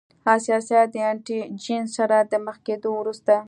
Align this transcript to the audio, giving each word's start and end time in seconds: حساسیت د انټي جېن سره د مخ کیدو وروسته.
حساسیت 0.27 0.87
د 0.93 0.95
انټي 1.11 1.39
جېن 1.63 1.83
سره 1.95 2.17
د 2.31 2.33
مخ 2.45 2.57
کیدو 2.67 2.89
وروسته. 2.95 3.33